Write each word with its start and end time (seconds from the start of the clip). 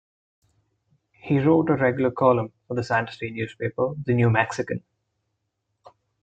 He 1.11 1.37
wrote 1.37 1.69
a 1.69 1.75
regular 1.75 2.09
column 2.09 2.51
for 2.67 2.73
the 2.73 2.83
Santa 2.83 3.11
Fe 3.11 3.29
newspaper, 3.29 3.91
The 4.03 4.15
New 4.15 4.31
Mexican. 4.31 4.81